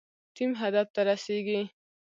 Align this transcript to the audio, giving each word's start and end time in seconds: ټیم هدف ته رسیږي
ټیم 0.35 0.51
هدف 0.61 0.87
ته 0.95 1.01
رسیږي 1.09 1.61